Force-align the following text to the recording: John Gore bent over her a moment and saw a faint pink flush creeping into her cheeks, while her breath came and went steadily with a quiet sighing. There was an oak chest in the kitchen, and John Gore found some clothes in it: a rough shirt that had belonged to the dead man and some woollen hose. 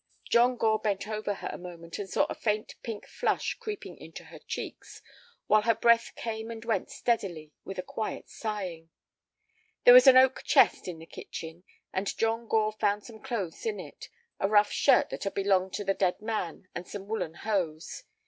John 0.27 0.57
Gore 0.57 0.79
bent 0.79 1.07
over 1.07 1.35
her 1.35 1.49
a 1.53 1.59
moment 1.59 1.99
and 1.99 2.09
saw 2.09 2.25
a 2.27 2.33
faint 2.33 2.73
pink 2.81 3.05
flush 3.05 3.53
creeping 3.59 3.99
into 3.99 4.23
her 4.23 4.39
cheeks, 4.39 5.03
while 5.45 5.61
her 5.61 5.75
breath 5.75 6.13
came 6.15 6.49
and 6.49 6.65
went 6.65 6.89
steadily 6.89 7.51
with 7.65 7.77
a 7.77 7.83
quiet 7.83 8.27
sighing. 8.27 8.89
There 9.83 9.93
was 9.93 10.07
an 10.07 10.17
oak 10.17 10.41
chest 10.43 10.87
in 10.87 10.97
the 10.97 11.05
kitchen, 11.05 11.65
and 11.93 12.17
John 12.17 12.47
Gore 12.47 12.71
found 12.71 13.03
some 13.03 13.19
clothes 13.21 13.63
in 13.63 13.79
it: 13.79 14.09
a 14.39 14.49
rough 14.49 14.71
shirt 14.71 15.11
that 15.11 15.23
had 15.25 15.35
belonged 15.35 15.73
to 15.73 15.83
the 15.83 15.93
dead 15.93 16.19
man 16.19 16.67
and 16.73 16.87
some 16.87 17.05
woollen 17.05 17.35
hose. 17.35 18.03